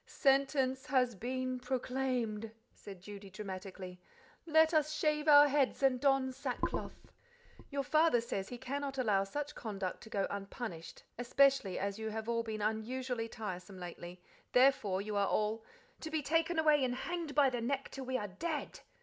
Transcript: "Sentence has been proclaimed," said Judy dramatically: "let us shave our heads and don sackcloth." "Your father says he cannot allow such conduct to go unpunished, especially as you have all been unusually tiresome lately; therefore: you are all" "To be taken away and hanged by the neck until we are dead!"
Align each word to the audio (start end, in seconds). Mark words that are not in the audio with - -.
"Sentence 0.07 0.87
has 0.87 1.13
been 1.13 1.59
proclaimed," 1.59 2.49
said 2.73 3.03
Judy 3.03 3.29
dramatically: 3.29 4.01
"let 4.47 4.73
us 4.73 4.91
shave 4.93 5.27
our 5.27 5.47
heads 5.47 5.83
and 5.83 5.99
don 6.01 6.31
sackcloth." 6.31 7.13
"Your 7.69 7.83
father 7.83 8.19
says 8.19 8.49
he 8.49 8.57
cannot 8.57 8.97
allow 8.97 9.23
such 9.25 9.53
conduct 9.53 10.01
to 10.01 10.09
go 10.09 10.25
unpunished, 10.31 11.03
especially 11.19 11.77
as 11.77 11.99
you 11.99 12.09
have 12.09 12.27
all 12.27 12.41
been 12.41 12.63
unusually 12.63 13.27
tiresome 13.29 13.77
lately; 13.77 14.19
therefore: 14.53 15.03
you 15.03 15.15
are 15.15 15.27
all" 15.27 15.63
"To 16.01 16.09
be 16.09 16.23
taken 16.23 16.57
away 16.57 16.83
and 16.83 16.95
hanged 16.95 17.35
by 17.35 17.51
the 17.51 17.61
neck 17.61 17.85
until 17.89 18.05
we 18.05 18.17
are 18.17 18.27
dead!" 18.27 18.79